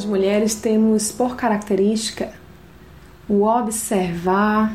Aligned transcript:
Nós 0.00 0.08
mulheres 0.08 0.54
temos 0.54 1.12
por 1.12 1.36
característica 1.36 2.32
o 3.28 3.42
observar 3.42 4.74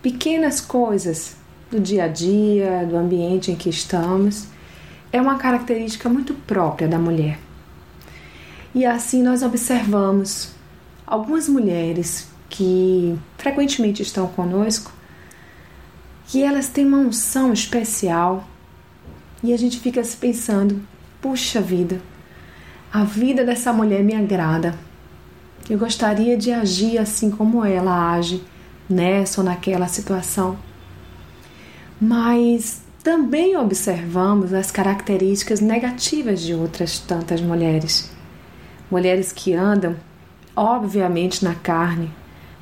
pequenas 0.00 0.58
coisas 0.58 1.36
do 1.70 1.78
dia 1.78 2.04
a 2.04 2.08
dia, 2.08 2.86
do 2.88 2.96
ambiente 2.96 3.52
em 3.52 3.56
que 3.56 3.68
estamos. 3.68 4.46
É 5.12 5.20
uma 5.20 5.36
característica 5.36 6.08
muito 6.08 6.32
própria 6.32 6.88
da 6.88 6.98
mulher. 6.98 7.38
E 8.74 8.86
assim 8.86 9.22
nós 9.22 9.42
observamos 9.42 10.52
algumas 11.06 11.46
mulheres 11.46 12.26
que 12.48 13.14
frequentemente 13.36 14.02
estão 14.02 14.28
conosco, 14.28 14.90
que 16.26 16.42
elas 16.42 16.68
têm 16.68 16.86
uma 16.86 17.00
unção 17.00 17.52
especial 17.52 18.48
e 19.42 19.52
a 19.52 19.58
gente 19.58 19.78
fica 19.78 20.02
se 20.02 20.16
pensando: 20.16 20.80
puxa 21.20 21.60
vida, 21.60 22.00
a 22.94 23.02
vida 23.02 23.44
dessa 23.44 23.72
mulher 23.72 24.04
me 24.04 24.14
agrada. 24.14 24.72
Eu 25.68 25.76
gostaria 25.76 26.36
de 26.36 26.52
agir 26.52 26.96
assim 26.96 27.28
como 27.28 27.64
ela 27.64 28.12
age 28.12 28.40
nessa 28.88 29.40
ou 29.40 29.44
naquela 29.44 29.88
situação. 29.88 30.56
Mas 32.00 32.82
também 33.02 33.56
observamos 33.56 34.52
as 34.54 34.70
características 34.70 35.60
negativas 35.60 36.40
de 36.40 36.54
outras 36.54 37.00
tantas 37.00 37.40
mulheres. 37.40 38.12
Mulheres 38.88 39.32
que 39.32 39.52
andam, 39.52 39.96
obviamente, 40.54 41.44
na 41.44 41.56
carne. 41.56 42.12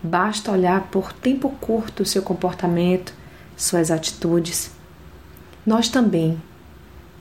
Basta 0.03 0.51
olhar 0.51 0.89
por 0.91 1.13
tempo 1.13 1.51
curto 1.61 2.07
seu 2.07 2.23
comportamento, 2.23 3.13
suas 3.55 3.91
atitudes. 3.91 4.71
Nós 5.67 5.91
também 5.91 6.41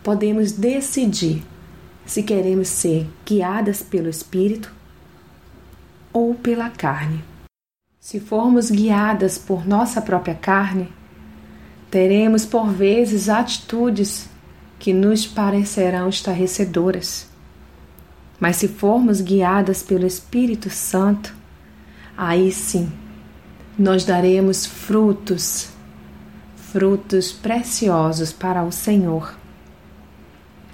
podemos 0.02 0.54
decidir 0.54 1.44
se 2.06 2.24
queremos 2.24 2.68
ser 2.68 3.08
guiadas 3.26 3.82
pelo 3.82 4.10
Espírito 4.10 4.72
ou 6.12 6.36
pela 6.36 6.70
carne. 6.70 7.24
Se 8.00 8.20
formos 8.20 8.72
guiadas 8.72 9.38
por 9.38 9.68
nossa 9.68 10.02
própria 10.02 10.36
carne, 10.36 10.92
teremos 11.90 12.46
por 12.46 12.70
vezes 12.72 13.30
atitudes 13.30 14.28
que 14.80 14.94
nos 14.94 15.28
parecerão 15.28 16.10
estarrecedoras. 16.10 17.30
Mas 18.40 18.56
se 18.56 18.68
formos 18.68 19.22
guiadas 19.22 19.84
pelo 19.84 20.08
Espírito 20.08 20.70
Santo, 20.70 21.36
aí 22.18 22.52
sim 22.52 22.92
nós 23.78 24.04
daremos 24.04 24.66
frutos, 24.66 25.70
frutos 26.56 27.32
preciosos 27.32 28.34
para 28.34 28.64
o 28.64 28.72
Senhor. 28.72 29.41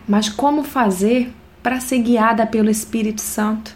Mas 0.07 0.29
como 0.29 0.63
fazer 0.63 1.33
para 1.61 1.81
ser 1.81 1.99
guiada 1.99 2.47
pelo 2.47 2.69
Espírito 2.69 3.21
Santo? 3.21 3.75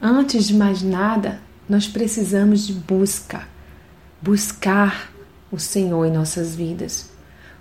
Antes 0.00 0.46
de 0.46 0.54
mais 0.54 0.82
nada, 0.82 1.40
nós 1.68 1.88
precisamos 1.88 2.66
de 2.66 2.72
busca, 2.72 3.48
buscar 4.22 5.10
o 5.50 5.58
Senhor 5.58 6.06
em 6.06 6.12
nossas 6.12 6.54
vidas, 6.54 7.10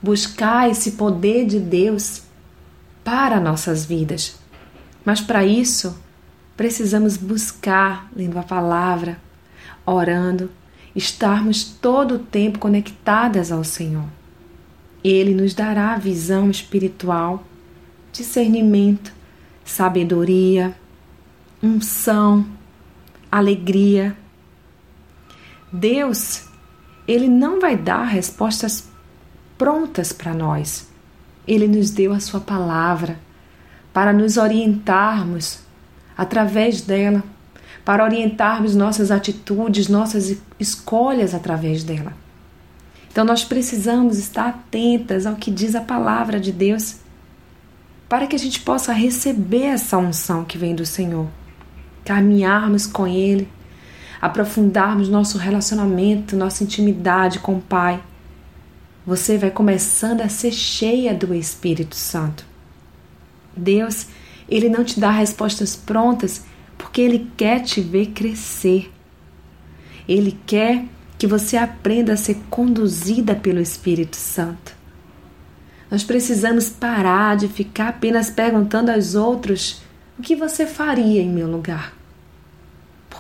buscar 0.02 0.70
esse 0.70 0.92
poder 0.92 1.46
de 1.48 1.60
Deus 1.60 2.22
para 3.04 3.40
nossas 3.40 3.84
vidas. 3.84 4.38
Mas 5.04 5.20
para 5.20 5.44
isso, 5.44 5.98
precisamos 6.56 7.18
buscar 7.18 8.10
lendo 8.16 8.38
a 8.38 8.44
palavra, 8.44 9.20
orando, 9.86 10.52
estarmos 10.96 11.64
todo 11.64 12.16
o 12.16 12.20
tempo 12.20 12.60
conectadas 12.60 13.52
ao 13.52 13.64
Senhor. 13.64 14.19
Ele 15.04 15.34
nos 15.34 15.54
dará 15.54 15.96
visão 15.98 16.50
espiritual, 16.50 17.44
discernimento, 18.12 19.14
sabedoria, 19.64 20.76
unção, 21.62 22.46
alegria. 23.32 24.16
Deus, 25.72 26.46
ele 27.08 27.28
não 27.28 27.60
vai 27.60 27.78
dar 27.78 28.04
respostas 28.04 28.90
prontas 29.58 30.12
para 30.12 30.34
nós. 30.34 30.88
Ele 31.48 31.68
nos 31.68 31.92
deu 31.92 32.14
a 32.14 32.20
sua 32.20 32.40
palavra 32.40 33.20
para 33.94 34.14
nos 34.14 34.38
orientarmos 34.38 35.60
através 36.18 36.82
dela, 36.82 37.24
para 37.86 38.04
orientarmos 38.04 38.76
nossas 38.76 39.10
atitudes, 39.10 39.88
nossas 39.88 40.38
escolhas 40.60 41.34
através 41.34 41.84
dela. 41.84 42.14
Então 43.12 43.26
nós 43.26 43.44
precisamos 43.44 44.18
estar 44.18 44.48
atentas 44.48 45.26
ao 45.26 45.36
que 45.36 45.52
diz 45.52 45.76
a 45.76 45.82
palavra 45.82 46.40
de 46.40 46.52
Deus 46.52 46.98
para 48.08 48.28
que 48.28 48.36
a 48.36 48.40
gente 48.40 48.60
possa 48.62 48.94
receber 48.94 49.64
essa 49.64 49.98
unção 49.98 50.44
que 50.44 50.58
vem 50.58 50.76
do 50.76 50.86
Senhor 50.86 51.28
caminharmos 52.10 52.88
com 52.88 53.06
Ele, 53.06 53.48
aprofundarmos 54.20 55.08
nosso 55.08 55.38
relacionamento, 55.38 56.36
nossa 56.36 56.64
intimidade 56.64 57.38
com 57.38 57.58
o 57.58 57.62
Pai, 57.62 58.02
você 59.06 59.38
vai 59.38 59.52
começando 59.52 60.22
a 60.22 60.28
ser 60.28 60.52
cheia 60.52 61.14
do 61.14 61.36
Espírito 61.36 61.96
Santo. 61.96 62.44
Deus, 63.56 64.08
Ele 64.48 64.70
não 64.70 64.84
te 64.84 65.00
dá 65.00 65.12
respostas 65.12 65.76
prontas 65.76 66.46
porque 66.80 67.00
Ele 67.00 67.30
quer 67.38 67.62
te 67.62 67.80
ver 67.80 68.08
crescer. 68.08 68.92
Ele 70.08 70.36
quer 70.48 70.86
que 71.20 71.28
você 71.28 71.56
aprenda 71.56 72.14
a 72.14 72.18
ser 72.18 72.38
conduzida 72.50 73.36
pelo 73.36 73.60
Espírito 73.60 74.16
Santo. 74.16 74.74
Nós 75.92 76.04
precisamos 76.04 76.70
parar 76.70 77.38
de 77.38 77.48
ficar 77.48 77.90
apenas 77.90 78.32
perguntando 78.32 78.90
aos 78.90 79.14
outros 79.14 79.84
o 80.18 80.24
que 80.24 80.36
você 80.36 80.66
faria 80.66 81.22
em 81.22 81.30
meu 81.30 81.48
lugar 81.48 82.00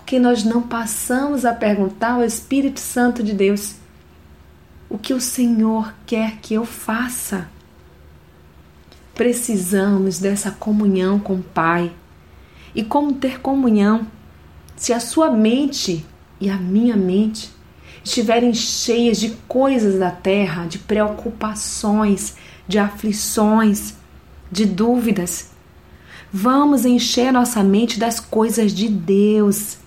porque 0.09 0.19
nós 0.19 0.43
não 0.43 0.63
passamos 0.63 1.45
a 1.45 1.53
perguntar 1.53 2.13
ao 2.13 2.23
Espírito 2.23 2.79
Santo 2.79 3.21
de 3.21 3.31
Deus 3.31 3.75
o 4.89 4.97
que 4.97 5.13
o 5.13 5.21
Senhor 5.21 5.93
quer 6.07 6.37
que 6.37 6.55
eu 6.55 6.65
faça. 6.65 7.47
Precisamos 9.13 10.17
dessa 10.17 10.49
comunhão 10.49 11.19
com 11.19 11.35
o 11.35 11.43
Pai. 11.43 11.91
E 12.73 12.83
como 12.83 13.13
ter 13.13 13.39
comunhão 13.39 14.07
se 14.75 14.93
a 14.93 14.99
sua 14.99 15.29
mente 15.29 16.03
e 16.41 16.49
a 16.49 16.57
minha 16.57 16.97
mente 16.97 17.51
estiverem 18.03 18.53
cheias 18.53 19.19
de 19.19 19.29
coisas 19.47 19.99
da 19.99 20.11
terra, 20.11 20.65
de 20.65 20.77
preocupações, 20.79 22.35
de 22.67 22.79
aflições, 22.79 23.93
de 24.51 24.65
dúvidas? 24.65 25.49
Vamos 26.31 26.85
encher 26.85 27.31
nossa 27.31 27.63
mente 27.63 27.99
das 27.99 28.19
coisas 28.19 28.71
de 28.73 28.87
Deus 28.87 29.77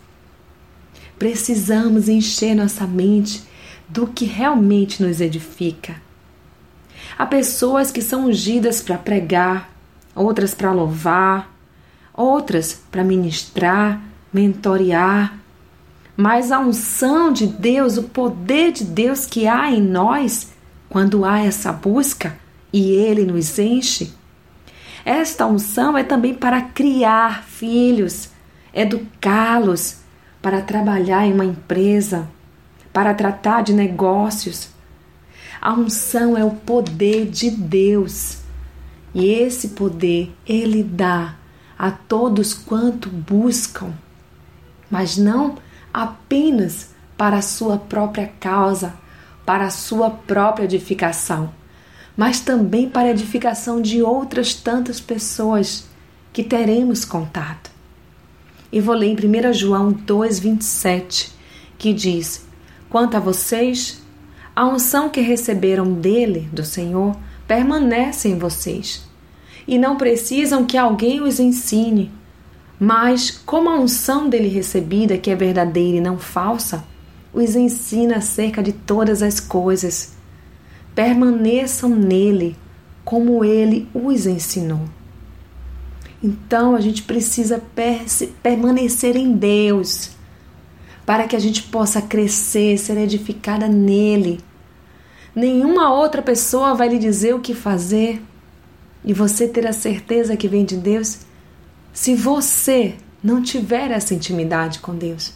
Precisamos 1.23 2.09
encher 2.09 2.53
nossa 2.53 2.85
mente 2.85 3.45
do 3.89 4.09
que 4.09 4.25
realmente 4.25 5.01
nos 5.01 5.21
edifica. 5.21 5.95
Há 7.17 7.25
pessoas 7.25 7.93
que 7.93 8.03
são 8.03 8.27
ungidas 8.27 8.81
para 8.81 8.99
pregar, 8.99 9.71
outras 10.17 10.53
para 10.53 10.73
louvar, 10.73 11.49
outras 12.13 12.83
para 12.91 13.05
ministrar, 13.05 14.03
mentorear. 14.33 15.39
Mas 16.17 16.53
a 16.53 16.59
unção 16.59 17.33
de 17.33 17.47
Deus, 17.47 17.97
o 17.97 18.05
poder 18.05 18.73
de 18.73 18.85
Deus 18.85 19.25
que 19.25 19.47
há 19.47 19.71
em 19.71 19.81
nós, 19.81 20.53
quando 20.89 21.25
há 21.25 21.41
essa 21.41 21.73
busca 21.73 22.39
e 22.73 22.91
Ele 22.91 23.25
nos 23.25 23.59
enche, 23.59 24.13
esta 25.05 25.47
unção 25.47 25.97
é 25.97 26.05
também 26.05 26.35
para 26.35 26.61
criar 26.61 27.43
filhos, 27.45 28.29
educá-los, 28.73 29.97
para 30.41 30.61
trabalhar 30.61 31.27
em 31.27 31.33
uma 31.33 31.45
empresa, 31.45 32.29
para 32.93 33.15
tratar 33.15 33.63
de 33.63 33.73
negócios. 33.73 34.69
A 35.61 35.73
unção 35.73 36.37
é 36.37 36.45
o 36.45 36.51
poder 36.51 37.27
de 37.27 37.51
Deus. 37.51 38.39
E 39.15 39.27
esse 39.27 39.69
poder 39.69 40.33
ele 40.47 40.83
dá 40.83 41.37
a 41.79 41.91
todos 41.91 42.55
quanto 42.55 43.09
buscam, 43.09 43.93
mas 44.91 45.17
não 45.17 45.57
apenas 45.93 46.91
para 47.17 47.37
a 47.37 47.43
sua 47.43 47.79
própria 47.79 48.33
causa, 48.41 48.95
para 49.45 49.67
a 49.67 49.71
sua 49.71 50.11
própria 50.11 50.65
edificação, 50.65 51.53
mas 52.17 52.41
também 52.41 52.89
para 52.89 53.09
a 53.09 53.11
edificação 53.11 53.81
de 53.81 54.03
outras 54.03 54.55
tantas 54.55 55.01
pessoas 55.01 55.87
que 56.33 56.43
teremos 56.43 57.05
contato. 57.05 57.71
E 58.73 58.81
vou 58.81 58.95
ler 58.95 59.09
em 59.09 59.49
1 59.49 59.53
João 59.53 59.93
2,27, 59.93 61.31
que 61.77 61.93
diz: 61.93 62.47
Quanto 62.89 63.17
a 63.17 63.21
vocês, 63.21 64.03
a 64.57 64.67
unção 64.67 65.09
que 65.09 65.21
receberam 65.21 65.93
dele, 65.93 66.49
do 66.53 66.65
Senhor, 66.65 67.17
permanece 67.47 68.29
em 68.29 68.39
vocês. 68.39 69.03
E 69.67 69.79
não 69.79 69.97
precisam 69.97 70.65
que 70.65 70.77
alguém 70.77 71.21
os 71.21 71.39
ensine. 71.39 72.11
Mas, 72.85 73.31
como 73.31 73.71
a 73.71 73.79
unção 73.79 74.29
dele 74.29 74.49
recebida, 74.49 75.17
que 75.17 75.31
é 75.31 75.37
verdadeira 75.37 75.99
e 75.99 76.01
não 76.01 76.19
falsa, 76.19 76.83
os 77.33 77.55
ensina 77.55 78.17
acerca 78.17 78.61
de 78.61 78.73
todas 78.73 79.23
as 79.23 79.39
coisas. 79.39 80.15
Permaneçam 80.93 81.91
nele, 81.91 82.57
como 83.05 83.45
ele 83.45 83.89
os 83.95 84.27
ensinou. 84.27 84.81
Então 86.21 86.75
a 86.75 86.81
gente 86.81 87.05
precisa 87.05 87.63
permanecer 88.43 89.15
em 89.15 89.33
Deus 89.33 90.11
para 91.07 91.29
que 91.29 91.37
a 91.37 91.41
gente 91.41 91.63
possa 91.63 92.03
crescer, 92.03 92.79
ser 92.79 92.99
edificada 92.99 93.69
nele. 93.69 94.41
Nenhuma 95.37 95.95
outra 95.95 96.21
pessoa 96.21 96.75
vai 96.75 96.89
lhe 96.89 96.99
dizer 96.99 97.33
o 97.33 97.41
que 97.41 97.55
fazer 97.55 98.21
e 99.05 99.13
você 99.13 99.47
ter 99.47 99.69
a 99.69 99.73
certeza 99.73 100.37
que 100.37 100.49
vem 100.49 100.65
de 100.65 100.77
Deus 100.77 101.31
se 101.93 102.15
você 102.15 102.95
não 103.23 103.43
tiver 103.43 103.91
essa 103.91 104.15
intimidade 104.15 104.81
com 104.81 104.97
Deus. 104.97 105.35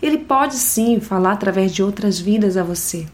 Ele 0.00 0.18
pode 0.18 0.54
sim 0.54 1.00
falar 1.00 1.32
através 1.32 1.72
de 1.72 1.82
outras 1.82 2.20
vidas 2.20 2.56
a 2.56 2.62
você, 2.62 3.06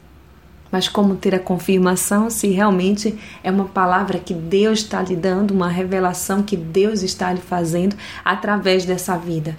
mas 0.71 0.89
como 0.89 1.17
ter 1.17 1.35
a 1.35 1.39
confirmação 1.39 2.29
se 2.29 2.49
realmente 2.49 3.17
é 3.45 3.51
uma 3.51 3.67
palavra 3.67 4.19
que 4.19 4.35
Deus 4.35 4.81
está 4.81 5.03
lhe 5.03 5.15
dando, 5.15 5.53
uma 5.53 5.69
revelação 5.69 6.43
que 6.43 6.57
Deus 6.57 7.03
está 7.03 7.33
lhe 7.33 7.41
fazendo 7.41 7.95
através 8.25 8.85
dessa 8.85 9.17
vida? 9.17 9.57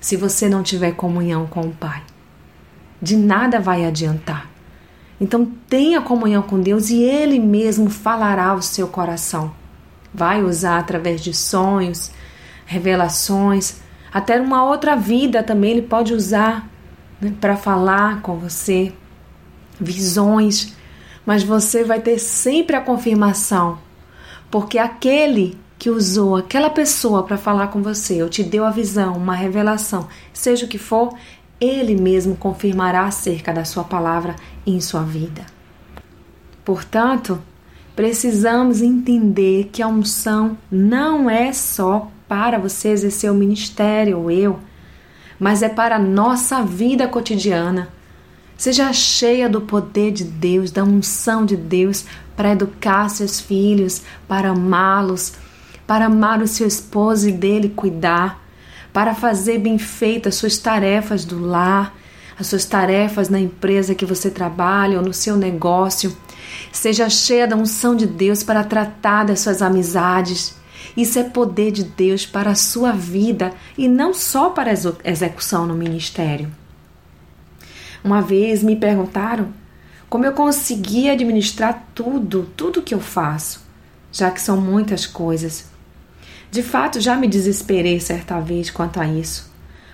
Se 0.00 0.16
você 0.16 0.48
não 0.48 0.62
tiver 0.62 0.92
comunhão 0.92 1.46
com 1.46 1.62
o 1.62 1.72
Pai, 1.72 2.02
de 3.02 3.16
nada 3.16 3.60
vai 3.60 3.84
adiantar. 3.84 4.48
Então 5.20 5.44
tenha 5.68 6.00
comunhão 6.00 6.42
com 6.42 6.60
Deus 6.60 6.88
e 6.90 7.02
Ele 7.02 7.38
mesmo 7.38 7.90
falará 7.90 8.46
ao 8.46 8.62
seu 8.62 8.88
coração. 8.88 9.52
Vai 10.14 10.42
usar 10.42 10.78
através 10.78 11.20
de 11.20 11.34
sonhos, 11.34 12.10
revelações, 12.70 13.80
até 14.12 14.40
uma 14.40 14.64
outra 14.64 14.94
vida 14.94 15.42
também 15.42 15.72
Ele 15.72 15.82
pode 15.82 16.14
usar 16.14 16.70
né, 17.20 17.34
para 17.40 17.56
falar 17.56 18.22
com 18.22 18.38
você, 18.38 18.92
visões, 19.80 20.72
mas 21.26 21.42
você 21.42 21.82
vai 21.82 22.00
ter 22.00 22.20
sempre 22.20 22.76
a 22.76 22.80
confirmação, 22.80 23.80
porque 24.52 24.78
aquele 24.78 25.58
que 25.76 25.90
usou 25.90 26.36
aquela 26.36 26.70
pessoa 26.70 27.24
para 27.24 27.36
falar 27.36 27.68
com 27.68 27.82
você, 27.82 28.22
ou 28.22 28.28
te 28.28 28.44
deu 28.44 28.64
a 28.64 28.70
visão, 28.70 29.16
uma 29.16 29.34
revelação, 29.34 30.06
seja 30.32 30.64
o 30.64 30.68
que 30.68 30.78
for, 30.78 31.12
ele 31.60 31.96
mesmo 31.96 32.36
confirmará 32.36 33.04
acerca 33.04 33.52
da 33.52 33.64
sua 33.64 33.82
palavra 33.82 34.36
em 34.64 34.80
sua 34.80 35.02
vida. 35.02 35.44
Portanto, 36.64 37.42
precisamos 38.00 38.80
entender 38.80 39.68
que 39.70 39.82
a 39.82 39.86
unção 39.86 40.56
não 40.72 41.28
é 41.28 41.52
só 41.52 42.10
para 42.26 42.58
você 42.58 42.88
exercer 42.88 43.30
o 43.30 43.34
ministério 43.34 44.20
ou 44.20 44.30
eu, 44.30 44.58
mas 45.38 45.62
é 45.62 45.68
para 45.68 45.96
a 45.96 45.98
nossa 45.98 46.62
vida 46.62 47.06
cotidiana. 47.06 47.90
Seja 48.56 48.90
cheia 48.94 49.50
do 49.50 49.60
poder 49.60 50.12
de 50.12 50.24
Deus, 50.24 50.70
da 50.70 50.82
unção 50.82 51.44
de 51.44 51.58
Deus 51.58 52.06
para 52.34 52.52
educar 52.52 53.10
seus 53.10 53.38
filhos, 53.38 54.00
para 54.26 54.48
amá-los, 54.48 55.34
para 55.86 56.06
amar 56.06 56.40
o 56.40 56.48
seu 56.48 56.66
esposo 56.66 57.28
e 57.28 57.32
dele 57.32 57.68
cuidar, 57.68 58.42
para 58.94 59.14
fazer 59.14 59.58
bem 59.58 59.76
feitas 59.76 60.36
suas 60.36 60.56
tarefas 60.56 61.26
do 61.26 61.38
lar, 61.38 61.94
as 62.38 62.46
suas 62.46 62.64
tarefas 62.64 63.28
na 63.28 63.38
empresa 63.38 63.94
que 63.94 64.06
você 64.06 64.30
trabalha 64.30 64.96
ou 64.96 65.04
no 65.04 65.12
seu 65.12 65.36
negócio. 65.36 66.16
Seja 66.72 67.08
cheia 67.08 67.46
da 67.46 67.56
unção 67.56 67.94
de 67.94 68.06
Deus 68.06 68.42
para 68.42 68.64
tratar 68.64 69.24
das 69.24 69.40
suas 69.40 69.62
amizades. 69.62 70.54
Isso 70.96 71.18
é 71.18 71.24
poder 71.24 71.70
de 71.70 71.84
Deus 71.84 72.26
para 72.26 72.50
a 72.50 72.54
sua 72.54 72.92
vida 72.92 73.52
e 73.76 73.88
não 73.88 74.12
só 74.12 74.50
para 74.50 74.70
a 74.70 75.10
execução 75.10 75.66
no 75.66 75.74
ministério. 75.74 76.50
Uma 78.02 78.22
vez 78.22 78.62
me 78.62 78.76
perguntaram 78.76 79.52
como 80.08 80.24
eu 80.24 80.32
conseguia 80.32 81.12
administrar 81.12 81.86
tudo, 81.94 82.48
tudo 82.56 82.82
que 82.82 82.94
eu 82.94 83.00
faço, 83.00 83.64
já 84.10 84.30
que 84.30 84.40
são 84.40 84.60
muitas 84.60 85.06
coisas. 85.06 85.66
De 86.50 86.62
fato, 86.62 87.00
já 87.00 87.16
me 87.16 87.28
desesperei 87.28 88.00
certa 88.00 88.40
vez 88.40 88.70
quanto 88.70 88.98
a 88.98 89.06
isso, 89.06 89.52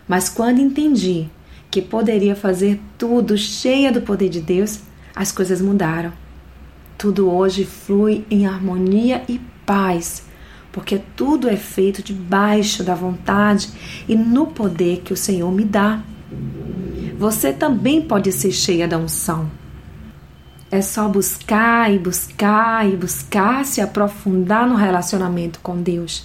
mas 0.09 0.29
quando 0.29 0.61
entendi 0.61 1.29
que 1.71 1.83
poderia 1.83 2.35
fazer 2.35 2.81
tudo 2.97 3.37
cheia 3.37 3.93
do 3.93 4.01
poder 4.01 4.31
de 4.31 4.41
Deus, 4.41 4.81
as 5.15 5.31
coisas 5.31 5.61
mudaram. 5.61 6.13
Tudo 6.99 7.31
hoje 7.31 7.65
flui 7.65 8.25
em 8.31 8.47
harmonia 8.47 9.23
e 9.29 9.39
paz, 9.67 10.25
porque 10.73 11.01
tudo 11.15 11.49
é 11.49 11.57
feito 11.57 12.03
debaixo 12.03 12.83
da 12.83 12.95
vontade 12.95 13.71
e 14.09 14.17
no 14.17 14.47
poder 14.47 15.03
que 15.03 15.13
o 15.13 15.17
Senhor 15.17 15.51
me 15.53 15.65
dá. 15.65 16.01
Você 17.19 17.53
também 17.53 18.01
pode 18.01 18.33
ser 18.33 18.53
cheia 18.53 18.89
da 18.89 18.97
unção. 18.97 19.51
É 20.71 20.83
só 20.83 21.09
buscar 21.09 21.93
e 21.93 21.99
buscar 21.99 22.89
e 22.89 22.97
buscar 22.97 23.65
se 23.65 23.81
aprofundar 23.81 24.67
no 24.67 24.75
relacionamento 24.75 25.61
com 25.63 25.81
Deus. 25.81 26.25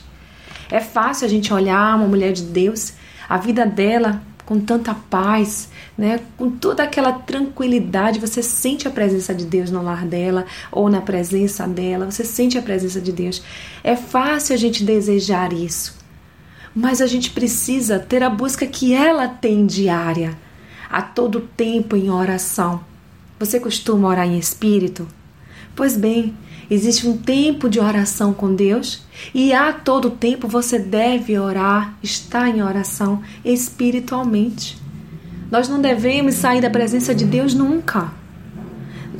É 0.69 0.79
fácil 0.79 1.27
a 1.27 1.29
gente 1.29 1.53
olhar 1.53 1.95
uma 1.97 2.07
mulher 2.07 2.31
de 2.31 2.43
Deus, 2.43 2.93
a 3.27 3.37
vida 3.37 3.65
dela 3.65 4.21
com 4.45 4.59
tanta 4.59 4.93
paz, 4.93 5.69
né? 5.97 6.19
Com 6.37 6.49
toda 6.49 6.83
aquela 6.83 7.13
tranquilidade, 7.13 8.19
você 8.19 8.41
sente 8.41 8.87
a 8.87 8.91
presença 8.91 9.33
de 9.33 9.45
Deus 9.45 9.71
no 9.71 9.81
lar 9.81 10.05
dela 10.05 10.45
ou 10.71 10.89
na 10.89 11.01
presença 11.01 11.67
dela, 11.67 12.09
você 12.09 12.23
sente 12.23 12.57
a 12.57 12.61
presença 12.61 12.99
de 12.99 13.11
Deus. 13.11 13.41
É 13.83 13.95
fácil 13.95 14.55
a 14.55 14.57
gente 14.57 14.83
desejar 14.83 15.53
isso. 15.53 15.99
Mas 16.73 17.01
a 17.01 17.07
gente 17.07 17.31
precisa 17.31 17.99
ter 17.99 18.23
a 18.23 18.29
busca 18.29 18.65
que 18.65 18.93
ela 18.93 19.27
tem 19.27 19.65
diária, 19.65 20.37
a 20.89 21.01
todo 21.01 21.41
tempo 21.41 21.95
em 21.95 22.09
oração. 22.09 22.83
Você 23.39 23.59
costuma 23.59 24.07
orar 24.07 24.27
em 24.27 24.37
espírito? 24.37 25.07
Pois 25.75 25.97
bem, 25.97 26.33
Existe 26.71 27.05
um 27.05 27.17
tempo 27.17 27.69
de 27.69 27.81
oração 27.81 28.33
com 28.33 28.55
Deus 28.55 29.03
e 29.33 29.51
a 29.51 29.73
todo 29.73 30.09
tempo 30.09 30.47
você 30.47 30.79
deve 30.79 31.37
orar, 31.37 31.97
estar 32.01 32.47
em 32.47 32.63
oração 32.63 33.21
espiritualmente. 33.43 34.81
Nós 35.51 35.67
não 35.67 35.81
devemos 35.81 36.35
sair 36.35 36.61
da 36.61 36.69
presença 36.69 37.13
de 37.13 37.25
Deus 37.25 37.53
nunca. 37.53 38.13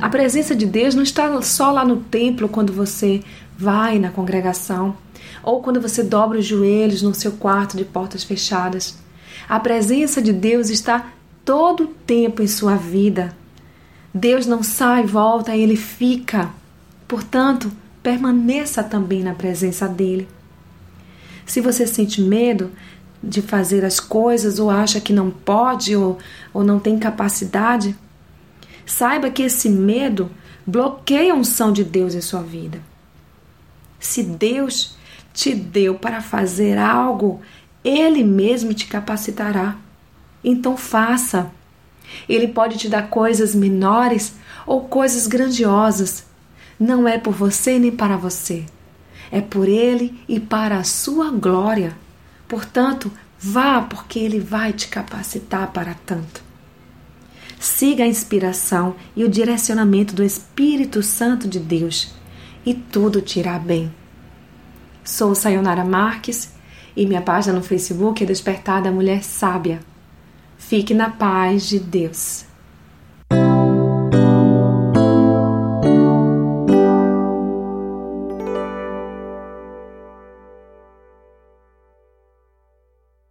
A 0.00 0.08
presença 0.08 0.56
de 0.56 0.64
Deus 0.64 0.94
não 0.94 1.02
está 1.02 1.42
só 1.42 1.70
lá 1.70 1.84
no 1.84 1.98
templo 1.98 2.48
quando 2.48 2.72
você 2.72 3.22
vai 3.58 3.98
na 3.98 4.08
congregação 4.08 4.96
ou 5.42 5.60
quando 5.60 5.78
você 5.78 6.02
dobra 6.02 6.38
os 6.38 6.46
joelhos 6.46 7.02
no 7.02 7.14
seu 7.14 7.32
quarto 7.32 7.76
de 7.76 7.84
portas 7.84 8.24
fechadas. 8.24 8.96
A 9.46 9.60
presença 9.60 10.22
de 10.22 10.32
Deus 10.32 10.70
está 10.70 11.12
todo 11.44 11.84
o 11.84 11.88
tempo 11.88 12.40
em 12.40 12.46
sua 12.46 12.76
vida. 12.76 13.36
Deus 14.14 14.46
não 14.46 14.62
sai, 14.62 15.04
volta, 15.04 15.54
ele 15.54 15.76
fica. 15.76 16.61
Portanto, 17.12 17.70
permaneça 18.02 18.82
também 18.82 19.22
na 19.22 19.34
presença 19.34 19.86
dele. 19.86 20.26
Se 21.44 21.60
você 21.60 21.86
sente 21.86 22.22
medo 22.22 22.70
de 23.22 23.42
fazer 23.42 23.84
as 23.84 24.00
coisas 24.00 24.58
ou 24.58 24.70
acha 24.70 24.98
que 24.98 25.12
não 25.12 25.30
pode 25.30 25.94
ou, 25.94 26.16
ou 26.54 26.64
não 26.64 26.80
tem 26.80 26.98
capacidade, 26.98 27.94
saiba 28.86 29.28
que 29.28 29.42
esse 29.42 29.68
medo 29.68 30.30
bloqueia 30.66 31.34
a 31.34 31.36
unção 31.36 31.70
de 31.70 31.84
Deus 31.84 32.14
em 32.14 32.22
sua 32.22 32.42
vida. 32.42 32.80
Se 34.00 34.22
Deus 34.22 34.96
te 35.34 35.54
deu 35.54 35.96
para 35.96 36.22
fazer 36.22 36.78
algo, 36.78 37.42
Ele 37.84 38.24
mesmo 38.24 38.72
te 38.72 38.86
capacitará. 38.86 39.76
Então 40.42 40.78
faça. 40.78 41.50
Ele 42.26 42.48
pode 42.48 42.78
te 42.78 42.88
dar 42.88 43.10
coisas 43.10 43.54
menores 43.54 44.32
ou 44.66 44.84
coisas 44.84 45.26
grandiosas 45.26 46.31
não 46.78 47.06
é 47.06 47.18
por 47.18 47.34
você 47.34 47.78
nem 47.78 47.90
para 47.90 48.16
você, 48.16 48.64
é 49.30 49.40
por 49.40 49.68
Ele 49.68 50.20
e 50.28 50.38
para 50.38 50.78
a 50.78 50.84
sua 50.84 51.30
glória. 51.30 51.96
Portanto, 52.48 53.10
vá, 53.38 53.80
porque 53.82 54.18
Ele 54.18 54.38
vai 54.38 54.72
te 54.72 54.88
capacitar 54.88 55.72
para 55.72 55.94
tanto. 55.94 56.42
Siga 57.58 58.04
a 58.04 58.08
inspiração 58.08 58.96
e 59.14 59.22
o 59.22 59.28
direcionamento 59.28 60.14
do 60.14 60.24
Espírito 60.24 61.02
Santo 61.02 61.46
de 61.46 61.60
Deus 61.60 62.12
e 62.66 62.74
tudo 62.74 63.22
te 63.22 63.38
irá 63.38 63.58
bem. 63.58 63.92
Sou 65.04 65.34
Sayonara 65.34 65.84
Marques 65.84 66.52
e 66.96 67.06
minha 67.06 67.22
página 67.22 67.54
no 67.54 67.62
Facebook 67.62 68.22
é 68.22 68.26
Despertar 68.26 68.82
da 68.82 68.90
Mulher 68.90 69.22
Sábia. 69.22 69.80
Fique 70.58 70.92
na 70.94 71.10
paz 71.10 71.68
de 71.68 71.78
Deus. 71.78 72.44